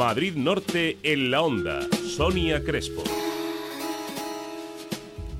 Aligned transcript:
Madrid 0.00 0.34
Norte 0.34 0.96
en 1.02 1.30
la 1.30 1.42
onda. 1.42 1.86
Sonia 2.16 2.64
Crespo. 2.64 3.04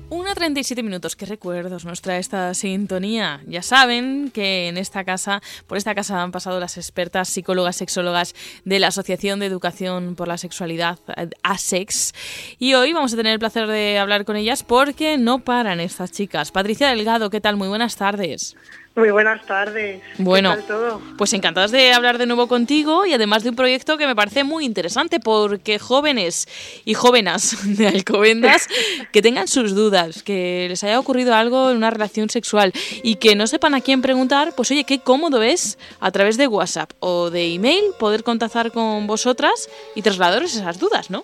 Una 0.09 0.35
37 0.35 0.83
minutos, 0.83 1.15
qué 1.15 1.25
recuerdos 1.25 1.83
nos 1.83 2.01
trae 2.01 2.19
esta 2.19 2.53
sintonía. 2.53 3.41
Ya 3.47 3.63
saben 3.63 4.29
que 4.29 4.67
en 4.67 4.77
esta 4.77 5.03
casa, 5.03 5.41
por 5.65 5.79
esta 5.79 5.95
casa 5.95 6.21
han 6.21 6.31
pasado 6.31 6.59
las 6.59 6.77
expertas 6.77 7.27
psicólogas, 7.29 7.77
sexólogas 7.77 8.35
de 8.63 8.77
la 8.77 8.89
Asociación 8.89 9.39
de 9.39 9.47
Educación 9.47 10.15
por 10.15 10.27
la 10.27 10.37
Sexualidad, 10.37 10.99
ASEX. 11.41 12.13
Y 12.59 12.75
hoy 12.75 12.93
vamos 12.93 13.13
a 13.13 13.17
tener 13.17 13.33
el 13.33 13.39
placer 13.39 13.65
de 13.65 13.97
hablar 13.97 14.25
con 14.25 14.35
ellas 14.35 14.61
porque 14.61 15.17
no 15.17 15.43
paran 15.43 15.79
estas 15.79 16.11
chicas. 16.11 16.51
Patricia 16.51 16.89
Delgado, 16.89 17.31
¿qué 17.31 17.41
tal? 17.41 17.57
Muy 17.57 17.67
buenas 17.67 17.95
tardes. 17.95 18.55
Muy 18.93 19.09
buenas 19.09 19.45
tardes. 19.45 20.01
Bueno, 20.17 20.51
¿Qué 20.53 20.63
tal 20.63 20.67
todo? 20.67 21.01
pues 21.17 21.31
encantadas 21.31 21.71
de 21.71 21.93
hablar 21.93 22.17
de 22.17 22.25
nuevo 22.25 22.47
contigo 22.47 23.05
y 23.05 23.13
además 23.13 23.41
de 23.43 23.49
un 23.49 23.55
proyecto 23.55 23.97
que 23.97 24.05
me 24.05 24.17
parece 24.17 24.43
muy 24.43 24.65
interesante 24.65 25.21
porque 25.21 25.79
jóvenes 25.79 26.47
y 26.83 26.93
jóvenes 26.93 27.57
de 27.77 27.87
Alcobendas 27.87 28.67
que 29.13 29.21
tengan 29.21 29.47
sus 29.47 29.75
dudas, 29.75 30.23
que 30.23 30.65
les 30.67 30.83
haya 30.83 30.99
ocurrido 30.99 31.33
algo 31.33 31.71
en 31.71 31.77
una 31.77 31.89
relación 31.89 32.29
sexual 32.29 32.73
y 33.01 33.15
que 33.15 33.35
no 33.35 33.47
sepan 33.47 33.75
a 33.75 33.81
quién 33.81 34.01
preguntar, 34.01 34.53
pues 34.57 34.69
oye, 34.71 34.83
qué 34.83 34.99
cómodo 34.99 35.41
es 35.41 35.77
a 36.01 36.11
través 36.11 36.35
de 36.35 36.47
WhatsApp 36.47 36.91
o 36.99 37.29
de 37.29 37.53
email 37.53 37.83
poder 37.97 38.25
contactar 38.25 38.73
con 38.73 39.07
vosotras 39.07 39.69
y 39.95 40.01
trasladaros 40.01 40.53
esas 40.53 40.79
dudas, 40.79 41.09
¿no? 41.09 41.23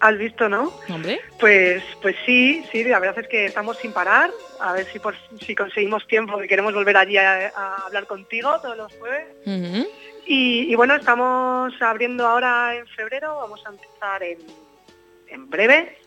¿Has 0.00 0.16
visto, 0.16 0.48
no? 0.48 0.72
Hombre. 0.88 1.20
Pues, 1.38 1.82
pues 2.00 2.16
sí, 2.24 2.64
sí, 2.72 2.84
la 2.84 2.98
verdad 2.98 3.18
es 3.22 3.28
que 3.28 3.44
estamos 3.44 3.76
sin 3.76 3.92
parar. 3.92 4.30
A 4.58 4.72
ver 4.72 4.86
si 4.86 4.98
por, 4.98 5.14
si 5.44 5.54
conseguimos 5.54 6.06
tiempo, 6.06 6.38
que 6.38 6.48
queremos 6.48 6.72
volver 6.72 6.96
allí 6.96 7.18
a, 7.18 7.52
a 7.54 7.86
hablar 7.86 8.06
contigo 8.06 8.58
todos 8.60 8.78
los 8.78 8.92
jueves. 8.94 9.26
Y, 10.26 10.72
y 10.72 10.74
bueno, 10.74 10.94
estamos 10.94 11.72
abriendo 11.80 12.26
ahora 12.26 12.76
en 12.76 12.86
febrero, 12.86 13.36
vamos 13.36 13.62
a 13.66 13.70
empezar 13.70 14.22
en, 14.22 14.38
en 15.28 15.50
breve 15.50 15.98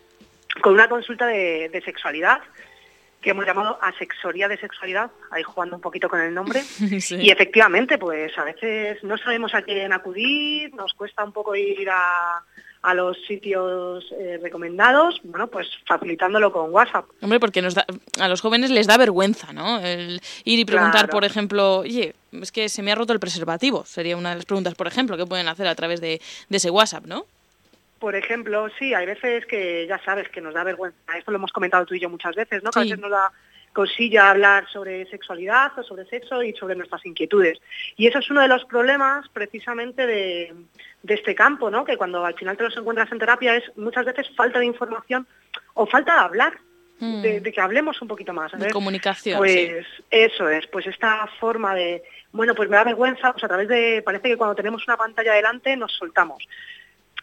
con 0.62 0.74
una 0.74 0.88
consulta 0.88 1.28
de, 1.28 1.70
de 1.70 1.82
sexualidad 1.82 2.40
que 3.22 3.30
hemos 3.30 3.46
llamado 3.46 3.80
asexoría 3.82 4.50
de 4.50 4.58
sexualidad, 4.58 5.10
ahí 5.32 5.44
jugando 5.44 5.78
un 5.78 5.82
poquito 5.82 6.10
con 6.10 6.20
el 6.20 6.34
nombre. 6.34 6.62
Sí. 7.00 7.16
Y 7.16 7.32
efectivamente, 7.32 7.98
pues 7.98 8.38
a 8.38 8.44
veces 8.44 9.02
no 9.04 9.18
sabemos 9.18 9.54
a 9.56 9.62
quién 9.62 9.94
acudir, 9.94 10.74
nos 10.76 10.94
cuesta 10.94 11.24
un 11.24 11.32
poco 11.32 11.56
ir 11.56 11.90
a, 11.90 12.44
a 12.84 12.94
los 12.94 13.18
sitios 13.26 14.06
eh, 14.20 14.40
recomendados, 14.42 15.20
bueno, 15.24 15.48
pues 15.48 15.68
facilitándolo 15.86 16.52
con 16.52 16.72
WhatsApp. 16.72 17.06
Hombre, 17.22 17.40
porque 17.40 17.62
nos 17.62 17.74
da, 17.76 17.86
a 18.20 18.28
los 18.28 18.42
jóvenes 18.42 18.70
les 18.72 18.88
da 18.88 18.98
vergüenza, 18.98 19.54
¿no? 19.54 19.80
El 19.80 20.20
ir 20.44 20.60
y 20.60 20.66
preguntar, 20.66 21.06
Claro. 21.06 21.12
por 21.14 21.24
ejemplo, 21.26 21.78
oye, 21.80 22.14
es 22.34 22.52
que 22.52 22.68
se 22.70 22.84
me 22.84 22.92
ha 22.92 22.96
roto 22.96 23.14
el 23.14 23.20
preservativo. 23.22 23.86
Sería 23.86 24.18
una 24.18 24.32
de 24.32 24.36
las 24.36 24.46
preguntas, 24.46 24.76
por 24.76 24.88
ejemplo, 24.88 25.16
que 25.18 25.26
pueden 25.26 25.48
hacer 25.48 25.66
a 25.68 25.76
través 25.76 26.02
de, 26.02 26.22
de 26.50 26.58
ese 26.58 26.70
WhatsApp, 26.70 27.06
¿no? 27.06 27.26
Por 28.00 28.16
ejemplo, 28.16 28.68
sí, 28.78 28.94
hay 28.94 29.06
veces 29.06 29.46
que 29.46 29.88
ya 29.88 29.98
sabes 30.04 30.28
que 30.28 30.42
nos 30.42 30.54
da 30.54 30.66
vergüenza. 30.66 30.98
Esto 31.18 31.32
lo 31.32 31.38
hemos 31.38 31.54
comentado 31.54 31.86
tú 31.86 31.96
y 31.96 32.02
yo 32.02 32.10
muchas 32.10 32.36
veces, 32.36 32.62
¿no? 32.64 32.72
Que 32.72 32.80
a 32.80 32.84
Sí. 32.84 32.90
veces 32.90 33.02
nos 33.02 33.12
da 33.12 33.32
cosilla 33.74 34.30
hablar 34.30 34.68
sobre 34.72 35.06
sexualidad 35.08 35.78
o 35.78 35.84
sobre 35.84 36.06
sexo 36.06 36.42
y 36.44 36.54
sobre 36.54 36.76
nuestras 36.76 37.06
inquietudes. 37.06 37.60
Y 37.98 38.08
eso 38.08 38.20
es 38.20 38.30
uno 38.30 38.42
de 38.42 38.48
los 38.48 38.64
problemas 38.66 39.28
precisamente 39.30 40.06
de, 40.08 40.54
de 41.02 41.14
este 41.14 41.36
campo, 41.36 41.70
¿no? 41.70 41.84
Que 41.84 41.98
cuando 41.98 42.24
al 42.26 42.36
final 42.36 42.56
te 42.56 42.64
los 42.64 42.78
encuentras 42.78 43.12
en 43.12 43.20
terapia 43.20 43.56
es 43.56 43.64
muchas 43.76 44.06
veces 44.06 44.30
falta 44.36 44.60
de 44.60 44.66
información 44.66 45.28
o 45.74 45.86
falta 45.86 46.14
de 46.14 46.20
hablar, 46.22 46.54
Mm. 47.00 47.22
de, 47.22 47.40
de 47.42 47.52
que 47.52 47.60
hablemos 47.60 48.02
un 48.02 48.08
poquito 48.08 48.34
más. 48.34 48.52
De 48.58 48.70
comunicación, 48.70 49.38
Pues 49.38 49.86
eso 50.10 50.48
es, 50.48 50.68
pues 50.68 50.86
esta 50.88 51.28
forma 51.40 51.76
de, 51.76 52.04
bueno, 52.32 52.54
pues 52.56 52.70
me 52.70 52.78
da 52.78 52.84
vergüenza, 52.84 53.34
pues 53.34 53.44
a 53.44 53.48
través 53.48 53.68
de, 53.68 54.02
parece 54.06 54.30
que 54.30 54.38
cuando 54.38 54.56
tenemos 54.56 54.88
una 54.88 54.96
pantalla 54.96 55.34
delante 55.34 55.76
nos 55.76 55.92
soltamos. 55.92 56.48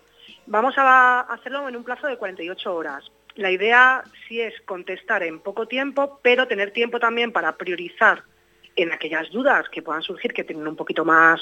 Vamos 0.47 0.75
a 0.77 1.21
hacerlo 1.21 1.69
en 1.69 1.77
un 1.77 1.85
plazo 1.85 2.07
de 2.07 2.19
48 2.19 2.75
horas. 2.75 3.05
La 3.37 3.51
idea 3.51 4.03
sí 4.29 4.41
es 4.41 4.55
contestar 4.63 5.23
en 5.23 5.41
poco 5.41 5.67
tiempo, 5.67 6.21
pero 6.23 6.47
tener 6.47 6.71
tiempo 6.73 7.01
también 7.01 7.33
para 7.33 7.57
priorizar 7.57 8.23
en 8.77 8.93
aquellas 8.93 9.31
dudas 9.31 9.69
que 9.71 9.83
puedan 9.83 10.03
surgir 10.03 10.33
que 10.33 10.45
tienen 10.45 10.67
un 10.67 10.77
poquito 10.77 11.05
más 11.05 11.41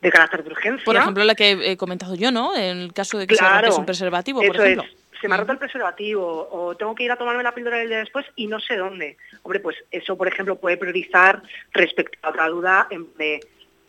de 0.00 0.10
carácter 0.10 0.44
de 0.44 0.50
urgencia. 0.50 0.84
Por 0.84 0.96
ejemplo, 0.96 1.24
la 1.24 1.34
que 1.34 1.50
he 1.72 1.76
comentado 1.76 2.14
yo, 2.14 2.30
¿no? 2.30 2.56
En 2.56 2.78
el 2.78 2.92
caso 2.92 3.18
de 3.18 3.26
que 3.26 3.34
se 3.34 3.40
Claro, 3.40 3.54
rompiese 3.56 3.80
un 3.80 3.86
preservativo, 3.86 4.40
por 4.42 4.56
ejemplo. 4.56 4.82
es. 4.84 4.96
Se 5.20 5.28
me 5.28 5.34
ha 5.34 5.38
roto 5.38 5.52
el 5.52 5.58
preservativo 5.58 6.48
o 6.50 6.74
tengo 6.76 6.94
que 6.94 7.04
ir 7.04 7.12
a 7.12 7.16
tomarme 7.16 7.42
la 7.42 7.52
píldora 7.54 7.76
del 7.76 7.88
día 7.88 7.98
después 7.98 8.24
y 8.36 8.46
no 8.46 8.58
sé 8.58 8.76
dónde. 8.76 9.18
Hombre, 9.42 9.60
pues 9.60 9.76
eso, 9.90 10.16
por 10.16 10.26
ejemplo, 10.28 10.56
puede 10.58 10.78
priorizar 10.78 11.42
respecto 11.72 12.18
a 12.22 12.30
otra 12.30 12.48
duda 12.48 12.88
de 13.18 13.40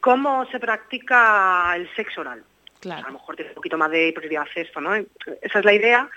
cómo 0.02 0.46
se 0.52 0.60
practica 0.60 1.72
el 1.76 1.90
sexo 1.96 2.22
oral. 2.22 2.40
A 2.40 2.44
lo 2.44 2.80
Claro. 2.82 3.14
mejor 3.14 3.36
tiene 3.36 3.52
un 3.52 3.56
poquito 3.56 3.78
más 3.78 3.92
de 3.92 4.12
prioridad 4.14 4.46
esto, 4.56 4.82
¿no? 4.82 4.94
Esa 4.96 5.60
es 5.60 5.66
la 5.66 5.74
idea. 5.74 6.10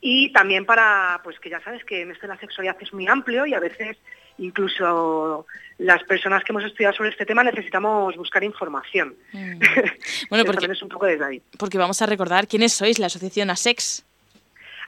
Y 0.00 0.32
también 0.32 0.64
para, 0.64 1.20
pues 1.24 1.38
que 1.40 1.50
ya 1.50 1.60
sabes 1.60 1.84
que 1.84 2.02
en 2.02 2.12
esto 2.12 2.22
de 2.22 2.34
la 2.34 2.38
sexualidad 2.38 2.76
es 2.80 2.92
muy 2.92 3.08
amplio 3.08 3.46
y 3.46 3.54
a 3.54 3.60
veces 3.60 3.96
incluso 4.38 5.46
las 5.78 6.02
personas 6.04 6.44
que 6.44 6.52
hemos 6.52 6.64
estudiado 6.64 6.94
sobre 6.94 7.10
este 7.10 7.26
tema 7.26 7.42
necesitamos 7.42 8.16
buscar 8.16 8.42
información. 8.44 9.14
Mm. 9.32 9.60
Bueno, 10.30 10.44
porque, 10.44 10.66
es 10.66 10.82
un 10.82 10.88
poco 10.88 11.06
desde 11.06 11.24
ahí. 11.24 11.42
porque 11.58 11.78
vamos 11.78 12.02
a 12.02 12.06
recordar 12.06 12.46
quiénes 12.46 12.74
sois, 12.74 12.98
la 12.98 13.06
asociación 13.06 13.50
ASEX. 13.50 14.04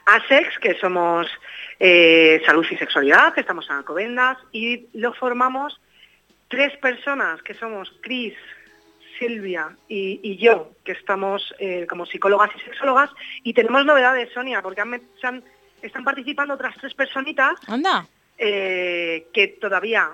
ASEX, 0.05 0.59
que 0.59 0.75
somos 0.79 1.27
eh, 1.79 2.41
Salud 2.45 2.65
y 2.69 2.77
Sexualidad, 2.77 3.33
estamos 3.37 3.67
en 3.69 3.77
Alcobendas, 3.77 4.37
y 4.51 4.87
lo 4.93 5.13
formamos 5.13 5.79
tres 6.47 6.77
personas, 6.77 7.41
que 7.41 7.55
somos 7.55 7.91
Cris, 8.01 8.35
Silvia 9.19 9.75
y, 9.87 10.19
y 10.23 10.37
yo, 10.37 10.71
que 10.83 10.93
estamos 10.93 11.53
eh, 11.59 11.85
como 11.89 12.05
psicólogas 12.05 12.49
y 12.55 12.59
sexólogas, 12.61 13.09
y 13.43 13.53
tenemos 13.53 13.85
novedades, 13.85 14.31
Sonia, 14.33 14.61
porque 14.61 14.81
han 14.81 15.01
han- 15.23 15.43
están 15.81 16.03
participando 16.03 16.53
otras 16.53 16.75
tres 16.79 16.93
personitas 16.93 17.53
Anda. 17.67 18.05
eh, 18.37 19.27
que 19.33 19.47
todavía, 19.47 20.09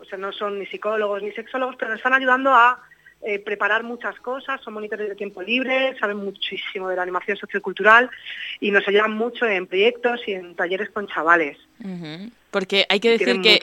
o 0.00 0.04
sea, 0.04 0.18
no 0.18 0.32
son 0.32 0.58
ni 0.58 0.66
psicólogos 0.66 1.22
ni 1.22 1.32
sexólogos, 1.32 1.76
pero 1.76 1.90
nos 1.90 1.98
están 1.98 2.14
ayudando 2.14 2.52
a 2.54 2.80
eh, 3.24 3.38
preparar 3.38 3.84
muchas 3.84 4.18
cosas, 4.18 4.60
son 4.62 4.74
monitores 4.74 5.08
de 5.08 5.14
tiempo 5.14 5.42
libre, 5.42 5.96
saben 6.00 6.16
muchísimo 6.16 6.88
de 6.88 6.96
la 6.96 7.02
animación 7.02 7.36
sociocultural 7.36 8.10
y 8.58 8.72
nos 8.72 8.86
ayudan 8.88 9.12
mucho 9.12 9.46
en 9.46 9.68
proyectos 9.68 10.20
y 10.26 10.32
en 10.32 10.56
talleres 10.56 10.90
con 10.90 11.06
chavales. 11.06 11.56
Porque 12.52 12.86
hay 12.88 13.00
que 13.00 13.10
decir 13.10 13.40
que, 13.40 13.60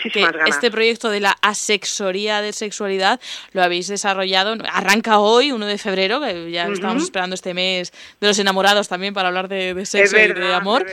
este 0.47 0.71
proyecto 0.71 1.09
de 1.09 1.21
la 1.21 1.37
asexoría 1.41 2.41
de 2.41 2.51
sexualidad 2.51 3.21
lo 3.53 3.63
habéis 3.63 3.87
desarrollado, 3.87 4.57
arranca 4.73 5.19
hoy, 5.19 5.51
1 5.51 5.65
de 5.65 5.77
febrero, 5.77 6.19
que 6.19 6.51
ya 6.51 6.65
Ujú. 6.65 6.73
estamos 6.73 7.03
esperando 7.03 7.35
este 7.35 7.53
mes 7.53 7.93
de 8.19 8.27
los 8.27 8.37
enamorados 8.39 8.87
también 8.87 9.13
para 9.13 9.29
hablar 9.29 9.47
de, 9.47 9.75
de 9.75 9.85
sexo 9.85 10.17
y 10.17 10.33
de 10.33 10.53
amor. 10.53 10.85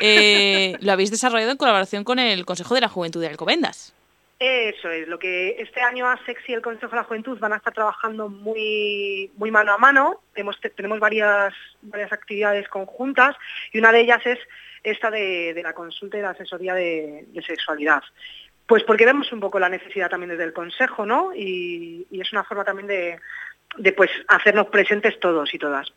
Eh, 0.00 0.76
lo 0.80 0.92
habéis 0.92 1.10
desarrollado 1.10 1.50
en 1.50 1.56
colaboración 1.56 2.04
con 2.04 2.20
el 2.20 2.46
Consejo 2.46 2.74
de 2.74 2.82
la 2.82 2.88
Juventud 2.88 3.20
de 3.20 3.26
Alcobendas. 3.26 3.92
Eso 4.42 4.88
es, 4.88 5.06
lo 5.06 5.18
que 5.18 5.56
este 5.58 5.82
año 5.82 6.08
ASEX 6.08 6.48
y 6.48 6.54
el 6.54 6.62
Consejo 6.62 6.92
de 6.92 6.96
la 6.96 7.04
Juventud 7.04 7.38
van 7.38 7.52
a 7.52 7.56
estar 7.56 7.74
trabajando 7.74 8.30
muy, 8.30 9.30
muy 9.36 9.50
mano 9.50 9.74
a 9.74 9.76
mano. 9.76 10.22
Tenemos 10.32 10.98
varias, 10.98 11.52
varias 11.82 12.10
actividades 12.10 12.66
conjuntas 12.68 13.36
y 13.70 13.78
una 13.78 13.92
de 13.92 14.00
ellas 14.00 14.24
es 14.24 14.38
esta 14.82 15.10
de, 15.10 15.60
la 15.62 15.74
consulta 15.74 16.16
y 16.16 16.22
la 16.22 16.30
asesoría 16.30 16.72
de, 16.72 17.26
sexualidad. 17.46 18.02
Pues 18.66 18.82
porque 18.84 19.04
vemos 19.04 19.30
un 19.30 19.40
poco 19.40 19.58
la 19.58 19.68
necesidad 19.68 20.08
también 20.08 20.30
desde 20.30 20.44
el 20.44 20.54
Consejo, 20.54 21.04
¿no? 21.04 21.34
Y, 21.34 22.06
y 22.10 22.22
es 22.22 22.32
una 22.32 22.42
forma 22.42 22.64
también 22.64 22.86
de, 22.86 23.20
de 23.76 23.92
pues 23.92 24.10
hacernos 24.28 24.68
presentes 24.68 25.20
todos 25.20 25.52
y 25.52 25.58
todas. 25.58 25.92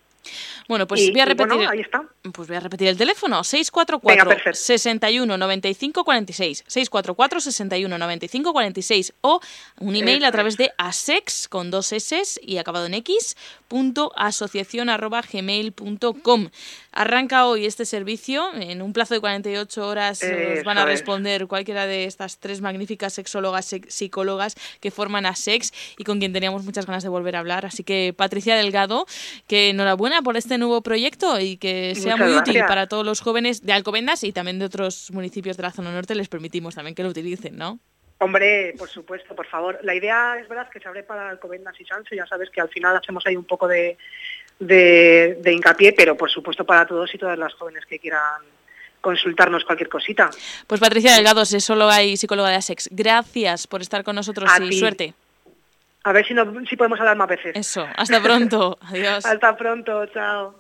Bueno, 0.67 0.87
pues 0.87 1.09
voy 1.11 1.19
a 1.19 1.25
repetir. 1.25 1.67
ahí 1.67 1.81
está. 1.81 2.03
Pues 2.33 2.47
voy 2.47 2.57
a 2.57 2.59
repetir 2.59 2.87
el 2.87 2.97
teléfono: 2.97 3.43
644 3.43 4.53
61 4.53 5.37
95 5.37 6.03
46. 6.03 6.63
644 6.67 7.41
61 7.41 7.97
95 7.97 8.53
46. 8.53 9.13
O 9.21 9.39
un 9.79 9.95
email 9.95 10.23
a 10.25 10.31
través 10.31 10.57
de 10.57 10.71
asex 10.77 11.47
con 11.47 11.71
dos 11.71 11.91
S 11.91 12.23
y 12.41 12.57
acabado 12.57 12.85
en 12.85 12.93
X 12.95 13.35
punto 13.67 14.11
asociación 14.15 14.89
arroba 14.89 15.21
gmail.com. 15.21 16.49
Arranca 16.91 17.47
hoy 17.47 17.65
este 17.65 17.85
servicio. 17.85 18.53
En 18.53 18.81
un 18.81 18.93
plazo 18.93 19.15
de 19.15 19.19
48 19.19 19.87
horas 19.87 20.21
os 20.23 20.63
van 20.63 20.77
a 20.77 20.85
responder 20.85 21.47
cualquiera 21.47 21.87
de 21.87 22.05
estas 22.05 22.37
tres 22.37 22.61
magníficas 22.61 23.13
sexólogas, 23.13 23.75
psicólogas 23.87 24.55
que 24.79 24.91
forman 24.91 25.25
ASEX 25.25 25.73
y 25.97 26.03
con 26.03 26.19
quien 26.19 26.33
teníamos 26.33 26.63
muchas 26.63 26.85
ganas 26.85 27.03
de 27.03 27.09
volver 27.09 27.35
a 27.35 27.39
hablar. 27.39 27.65
Así 27.65 27.83
que, 27.83 28.13
Patricia 28.15 28.55
Delgado, 28.55 29.05
que 29.47 29.69
enhorabuena 29.69 30.12
por 30.21 30.38
este 30.38 30.57
nuevo 30.57 30.81
proyecto 30.81 31.39
y 31.39 31.57
que 31.57 31.95
sea 31.95 32.15
muy 32.18 32.33
útil 32.36 32.62
para 32.68 32.88
todos 32.88 33.06
los 33.06 33.21
jóvenes 33.21 33.65
de 33.65 33.74
Alcobendas 33.74 34.24
y 34.24 34.31
también 34.31 34.60
de 34.60 34.65
otros 34.65 35.12
municipios 35.12 35.57
de 35.57 35.63
la 35.63 35.71
zona 35.71 35.92
norte. 35.92 36.15
Les 36.15 36.30
permitimos 36.30 36.75
también 36.75 36.95
que 36.95 37.04
lo 37.04 37.10
utilicen, 37.10 37.57
¿no? 37.57 37.80
Hombre, 38.19 38.74
por 38.77 38.88
supuesto, 38.88 39.36
por 39.36 39.48
favor. 39.48 39.80
La 39.83 39.95
idea 39.95 40.38
es 40.39 40.48
verdad 40.48 40.69
que 40.69 40.80
se 40.80 40.88
abre 40.88 41.04
para 41.04 41.30
Alcobendas 41.30 41.80
y 41.80 41.86
Sancho. 41.86 42.15
Ya 42.15 42.25
sabes 42.25 42.50
que 42.50 42.62
al 42.62 42.69
final 42.69 42.95
hacemos 42.95 43.25
ahí 43.25 43.36
un 43.36 43.44
poco 43.44 43.68
de, 43.68 43.98
de, 44.60 45.51
hincapié, 45.51 45.94
pero 45.94 46.15
por 46.15 46.30
supuesto 46.30 46.65
para 46.65 46.86
todos 46.86 47.13
y 47.13 47.18
todas 47.18 47.38
las 47.38 47.54
jóvenes 47.54 47.86
que 47.86 48.00
quieran 48.00 48.42
consultarnos 49.01 49.65
cualquier 49.65 49.89
cosita. 49.89 50.30
Pues 50.68 50.80
Patricia 50.80 51.13
Delgado, 51.13 51.44
sexóloga 51.44 52.01
y 52.04 52.15
psicóloga 52.15 52.50
de 52.50 52.56
ASEX, 52.56 52.88
gracias 52.92 53.68
por 53.68 53.81
estar 53.81 54.06
con 54.06 54.15
nosotros 54.15 54.50
y 54.62 54.80
suerte. 54.80 55.13
A 56.03 56.11
ver 56.11 56.25
si, 56.25 56.33
no, 56.33 56.45
si 56.69 56.75
podemos 56.75 57.00
hablar 57.00 57.15
más 57.15 57.29
veces. 57.29 57.55
Eso, 57.55 57.88
hasta 57.95 58.21
pronto. 58.21 58.77
Adiós. 58.88 59.25
hasta 59.25 59.55
pronto, 59.55 60.05
chao. 60.07 60.55